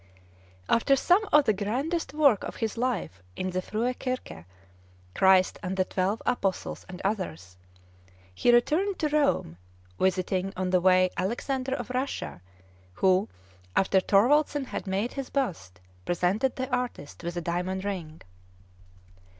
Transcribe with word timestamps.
After 0.67 0.95
some 0.95 1.21
of 1.31 1.45
the 1.45 1.53
grandest 1.53 2.11
work 2.11 2.43
of 2.43 2.55
his 2.55 2.75
life 2.75 3.21
in 3.35 3.51
the 3.51 3.61
Frue 3.61 3.93
Kirke, 3.93 4.45
Christ 5.13 5.59
and 5.61 5.77
the 5.77 5.85
Twelve 5.85 6.23
Apostles, 6.25 6.87
and 6.89 7.03
others, 7.05 7.55
he 8.33 8.51
returned 8.51 8.97
to 8.97 9.09
Rome, 9.09 9.57
visiting, 9.99 10.53
on 10.57 10.71
the 10.71 10.81
way, 10.81 11.11
Alexander 11.17 11.75
of 11.75 11.91
Russia, 11.91 12.41
who, 12.93 13.29
after 13.75 13.99
Thorwaldsen 13.99 14.65
had 14.65 14.87
made 14.87 15.13
his 15.13 15.29
bust, 15.29 15.79
presented 16.03 16.55
the 16.55 16.67
artist 16.75 17.23
with 17.23 17.37
a 17.37 17.41
diamond 17.41 17.85
ring. 17.85 18.23